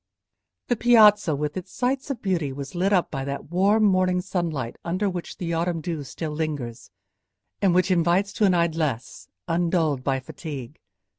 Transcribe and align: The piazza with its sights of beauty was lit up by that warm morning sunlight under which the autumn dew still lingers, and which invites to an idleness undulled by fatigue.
The 0.67 0.75
piazza 0.75 1.35
with 1.35 1.55
its 1.55 1.71
sights 1.71 2.09
of 2.09 2.23
beauty 2.23 2.51
was 2.51 2.73
lit 2.73 2.91
up 2.91 3.11
by 3.11 3.23
that 3.25 3.51
warm 3.51 3.83
morning 3.83 4.19
sunlight 4.19 4.75
under 4.83 5.07
which 5.07 5.37
the 5.37 5.53
autumn 5.53 5.79
dew 5.79 6.03
still 6.03 6.31
lingers, 6.31 6.89
and 7.61 7.75
which 7.75 7.91
invites 7.91 8.33
to 8.33 8.45
an 8.45 8.55
idleness 8.55 9.27
undulled 9.47 10.03
by 10.03 10.19
fatigue. 10.19 10.79